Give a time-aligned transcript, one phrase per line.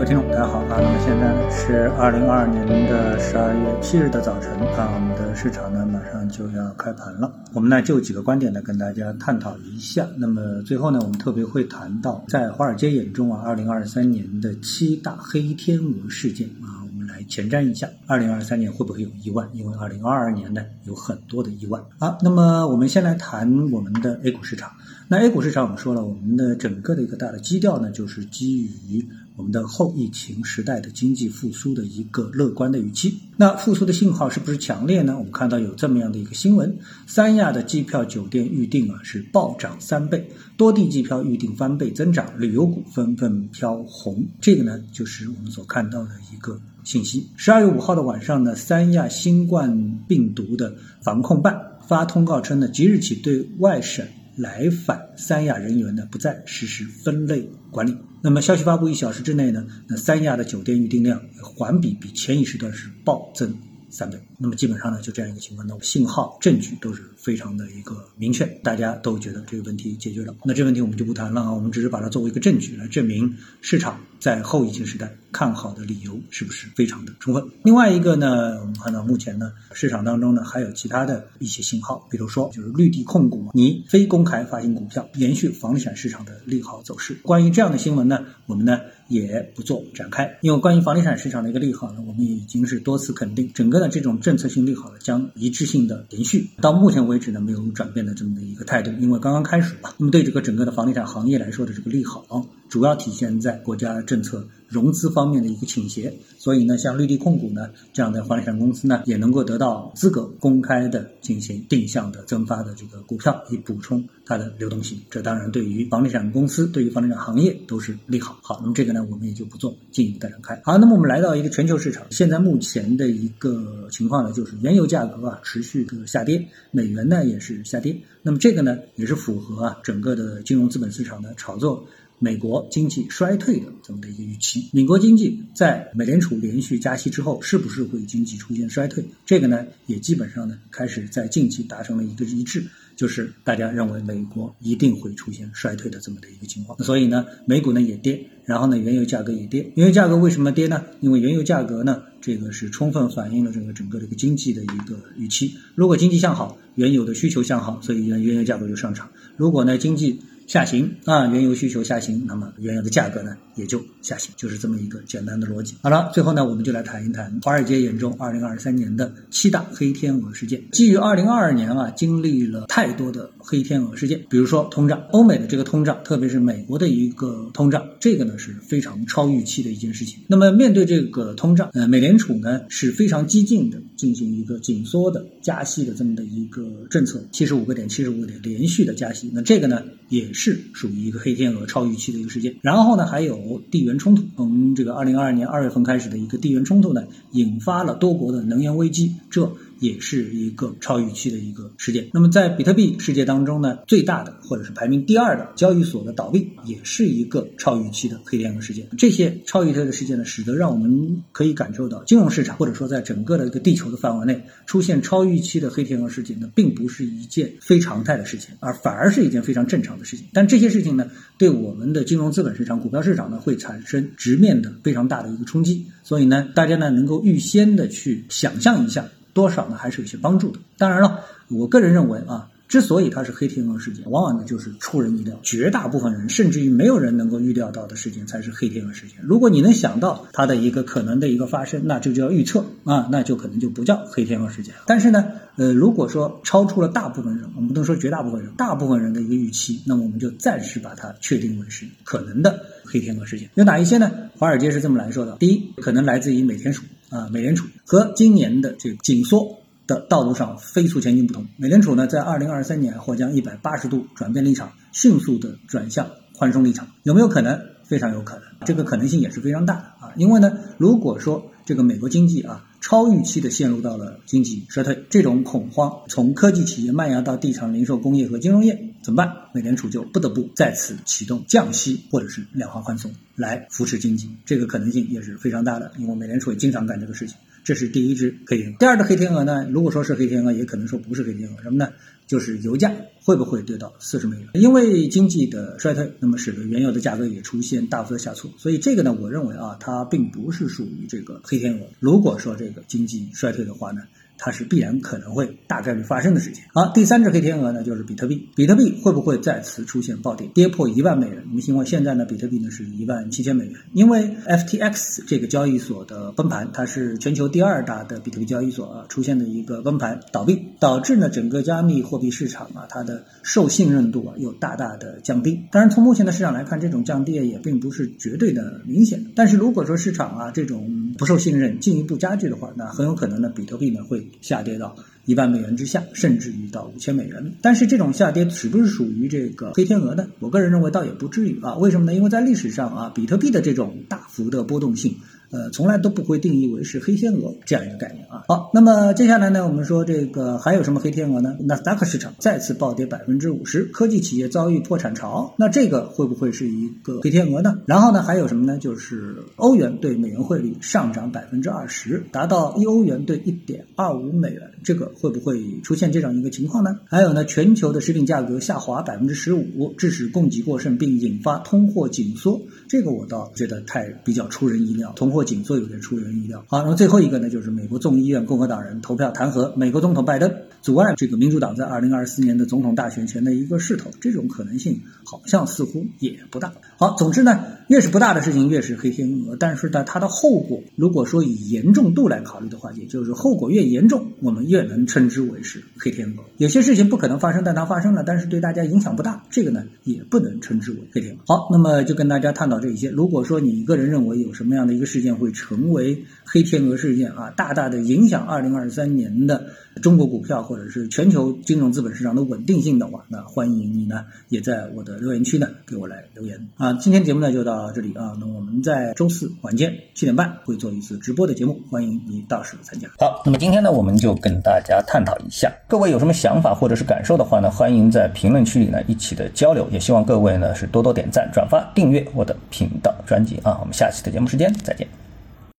[0.00, 0.80] 各位听众，大家好啊！
[0.80, 7.30] 那么现在呢是二零二二年的十二月七日的早晨啊，我们的市场呢马上就要开盘了。
[7.52, 10.08] 我们呢就几个观点呢跟大家探讨一下。
[10.16, 19.46] 那么最后呢，我们特别会谈到在华尔街眼中啊，二零二三年的七大黑天鹅事件啊，我们来前瞻一下，二零二三年会不会有意外？
[19.52, 21.78] 因为二零二二年呢有很多的意外。
[21.98, 24.72] 啊，那么我们先来谈我们的 A 股市场。
[25.08, 29.06] 那 A 股市场我们说了，我们的整个的一个大的基调呢，就是基于。
[29.40, 35.16] 我们的后疫情时代的经济复苏的一个乐观的预期，那复苏的信号是不是强烈呢？
[35.16, 36.76] 我们看到有这么样的一个新闻：
[37.06, 44.22] 三亚的机票酒店预订啊是暴涨三倍，多地机票预订翻倍增长，旅游股纷纷飘红。
[44.42, 47.26] 这个呢就是我们所看到的一个信息。
[47.36, 54.06] 十二月五号的晚上呢，三亚新冠病毒的防控办发通告称呢，即日起对外省。
[54.40, 57.96] 来返三亚人员呢，不再实施分类管理。
[58.22, 63.54] 那么消息发布一小时之内呢，那三亚的酒店预订量环比比前一时段是暴增
[63.90, 64.18] 三倍。
[64.38, 70.34] 那么基本上呢，就这样一个情况，那信号证据都是非常的一个明确，大家都觉得这个问题解决了。
[70.44, 77.44] 那这问题我们就不谈了啊，我们只是把它作为一个证据来证明市场在后疫情时代看好的理由是不是非常的充分。
[77.62, 87.14] 另外一个呢，我们看到目前呢，市场当中呢还有其他的一些信号，比如说就是绿地控股拟非公开发行股票，延续房地产市场的利好走势。
[87.22, 99.90] 关于这样的新闻呢，我们呢也不做展开，因为关于房地产市场的一个利好呢，我们已经是多次肯定，整个的这种政策性利好呢将一致性的延续，到目前为止为止呢没有转变的这么的一个态度，因为刚刚开始嘛。
[99.98, 106.14] 那么对这个整个的房地产行业来说的这个利好，主要体现在国家政策融资方面的一个倾斜。
[106.38, 114.98] 所以呢，像绿地控股呢这样的房地产公司呢，也能够得到资格公开的进行定向的增发的这个股票，以补充它的流动性。
[115.10, 118.38] 这当然对于房地产公司、对于房地产行业都是利好。
[118.40, 120.58] 好，那么这个呢，我们也就不做进一步的展开。
[120.64, 128.00] 好，那么我们来到一个全球市场，现在目前的一个情况呢，就是原油价格啊持续的下跌，美元呢也是下跌。
[128.22, 131.84] 那么这个呢，也是符合啊整个的金融资本市场的炒作。
[132.22, 139.02] 美国经济衰退的这么的一个预期，美国经济在美联储连续加息之后，是不是会经济出现衰退？
[139.24, 142.62] 这个呢，也基本上呢开始在近期达成了一个一致，
[142.94, 146.78] 就是大家认为美国一定会出现衰退的这么的一个情况。
[146.84, 149.72] 所以呢，美股呢也跌，然后呢，原油价格也跌。
[149.74, 150.84] 原油价格为什么跌呢？
[151.00, 155.56] 因为原油价格呢，这个是充分反映了这个整个这个经济的一个预期。
[155.74, 159.10] 如果经济向好，原油的需求向好，所以原原油价格就上涨。
[159.38, 165.76] 如果呢经济下行啊，原油需求下行，那么原油的价格呢也就下行，就是这么一个简单的逻辑。
[165.80, 170.60] 好了，最后呢，我们就来谈一谈华尔街眼中二零二三年的七大黑天鹅事件。
[170.72, 180.18] 基于二零二二年啊，经历了太多的黑天鹅事件，比如说通胀，欧美的这个通胀，特别是美国的一个通胀，这个呢是非常超预期的一件事情。
[180.26, 190.60] 那么面对这个通胀，呃，美联储呢是非常激进的进行一个紧缩的加息的这么的一个政策，七十五个点，七十五个点连续的加息，那这个呢也是。
[190.74, 199.50] 属于一个黑天鹅超预期的一个事件，然后呢，还有地缘冲突，从这个二零二二年二月份开始的一个地缘冲突呢，引发了多国的能源危机，这。
[199.80, 202.08] 也是一个超预期的一个事件。
[202.12, 208.86] 那么在比特币世界当中呢，最大的或者是排名第二的交易所的倒闭，也是一个超预期的黑天鹅事件。
[208.96, 220.26] 这些超预期的事件呢，使得让我们可以感受到，金融市场或者说在整个的一个地球的范围内出现超预期的黑天鹅事件呢，并不是一件非常态的事情，而反而是一件非常正常的事情。
[220.32, 225.86] 但这些事情呢，对我们的金融资本市场、股票市场呢，会产生直面的非常大的一个冲击。
[226.02, 229.08] 所以呢，大家呢能够预先的去想象一下。
[229.32, 229.76] 多少呢？
[229.76, 230.58] 还是有些帮助的。
[230.78, 235.38] 当然了，我个人认为啊，之所以它是黑天鹅事件，往往呢就是出人意料。
[235.42, 239.16] 绝大部分人，甚至于没有人能够预料到的事件，才是黑天鹅事件。
[239.22, 244.74] 如果你能想到它的一个可能的一个发生，那就叫预测啊，那就可能就不叫黑天鹅事件。
[244.86, 245.26] 但是呢，
[245.56, 253.50] 呃，如果说超出了大部分人，我们不能说绝大部分人，大部分人的一个预期，那么我们就暂时把它确定为是可能的黑天鹅事件。
[253.54, 254.10] 有哪一些呢？
[254.38, 256.84] 华尔街是这么来说的：第一，可能来自于美联储。
[257.10, 267.60] 啊，美联储和今年的这个紧缩的道路上飞速前进不同，美联储呢在二零二三年或将一百八十度转变立场，迅速的转向宽松立场，有没有可能？
[267.84, 270.12] 非常有可能，这个可能性也是非常大的啊。
[270.16, 279.34] 因为呢，如果说这个美国经济啊超预期的陷入到了经济衰退，这种恐慌从科技企业蔓延到地产、零售、工业和金融业，怎么办？
[279.54, 285.92] 美联储就不得不再次启动降息或者是量化宽松来扶持经济，这个可能性也是非常大的。
[285.98, 287.36] 因为美联储也经常干这个事情。
[287.62, 288.76] 这是第一只黑天鹅。
[288.78, 291.92] 第二只黑天鹅呢，如果说是黑天鹅，也可能说不是黑天鹅，什么呢？
[292.26, 294.48] 就是油价会不会跌到四十美元？
[294.54, 301.86] 因为经济的衰退，那么使得原油的价格也出现大幅的下挫，所以这个呢，我认为啊，它并不是属于这个黑天鹅。
[301.98, 304.02] 如果说这个经济衰退的话呢？
[304.40, 306.64] 它是必然可能会大概率发生的事情。
[306.72, 308.48] 好，第三只黑天鹅呢，就是比特币。
[308.56, 311.44] 比特币会不会再次出现暴跌，跌破一万美元？
[311.50, 313.74] 我们因为现在呢，比特币呢是一万七千美元。
[313.92, 325.66] 因为 FTX 这个交易所的崩盘，它是全球第二大的比特币交易所啊，出现的一个崩盘倒闭，导致呢整个加密货币市场啊，它的受信任度啊又大大的降低。
[325.70, 329.26] 当然，从目前的市场来看，这种降低也并不是绝对的明显。
[329.34, 334.30] 但是如果说市场啊这种不受信任进一步加剧的话，那很有可能呢，比特币呢会。
[334.40, 334.96] 下跌到
[335.26, 337.52] 一万美元之下，甚至于到五千美元。
[337.60, 340.28] 但是这种下跌是不是属于这个黑天鹅呢？
[340.38, 341.76] 我个人认为倒也不至于啊。
[341.76, 342.14] 为什么呢？
[342.14, 345.16] 因为在历史上啊，比特币的这种大幅的波动性。
[345.50, 348.44] 呃，从来都不会定义为是黑天鹅这样一个概念啊。
[348.46, 351.56] 好，那么接下来呢，我们说这个还有什么黑天鹅呢？
[351.60, 357.80] 纳斯达克市场再次暴跌百分之五十，科技企业遭遇破产潮，那这个会不会是一个黑天鹅呢？
[357.86, 358.78] 然后呢，还有什么呢？
[358.78, 367.00] 就是欧元对美元汇率上涨百分之二十，达到一欧元兑一点二五美元，这个会不会出现这样一个情况呢？
[367.06, 375.39] 还有呢，全球的食品价格下滑百分之十五，致使供给过剩，并引发通货紧缩，这个我倒觉得太比较出人意料，通货。
[375.44, 376.64] 紧缩有点出人意料。
[376.68, 380.52] 好，那么最后一个呢，就是美国众议院共和党人投票弹劾美国总统拜登，
[380.82, 386.72] 阻碍这个民主党在二零二四年的总统大选前的一个势头，这种可能性好像似乎也不大。
[386.98, 396.44] 好，总之呢，越是不大的事情越是黑天鹅，但是呢，它的后果，如果说以严重度来考虑的话，也就是后果越严重，我们越能称之为是黑天鹅。
[396.58, 401.40] 有些事情不可能发生，但它发生了，但是对大家影响不大，这个呢，也不能称之为黑天鹅。
[401.46, 403.10] 好，那么就跟大家探讨这一些。
[403.10, 409.66] 如果说你个人认为有什么样的一个事件件，会成为黑天鹅事件啊，大大的影响二零二三年的
[410.02, 416.92] 中国股票或者是全球金融资本市场的稳定性的话，那欢迎你呢也在我的留言区呢给我来留言啊。
[416.94, 423.08] 今天节目呢就到这里啊，那我们在周四晚间七点半会做一次直播的节目，欢迎你到时参加。
[423.18, 433.78] 好，那么今天呢我们就跟大家探讨一下，各位有什么想法或者是感受的话呢，欢迎在评论区里呢一起的交流，也希望各位呢是多多点赞、转发、订阅我的频道专辑啊。
[433.80, 435.19] 我们下期的节目时间再见。